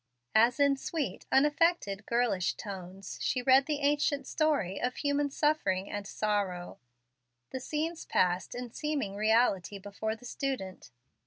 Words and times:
As 0.33 0.59
in 0.59 0.77
sweet, 0.77 1.27
unaffected, 1.31 2.07
girlish 2.07 2.55
tones 2.55 3.19
she 3.21 3.43
read 3.43 3.67
the 3.67 3.81
ancient 3.81 4.25
story 4.25 4.81
of 4.81 4.95
human 4.95 5.29
suffering 5.29 5.91
and 5.91 6.07
sorrow, 6.07 6.79
the 7.51 7.59
scenes 7.59 8.03
passed 8.05 8.55
in 8.55 8.71
seeming 8.73 9.13
reality 9.13 9.77
before 9.77 10.15
the 10.15 10.25
student. 10.25 10.89